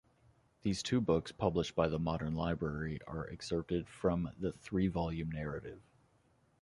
[0.63, 5.79] These two books published by the Modern Library are excerpted from the three-volume narrative.